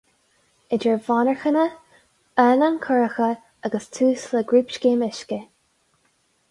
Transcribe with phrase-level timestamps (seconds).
[0.77, 1.65] Idir mhonarchana,
[2.39, 3.29] fhánán curacha
[3.69, 5.43] agus tús le grúpscéim uisce.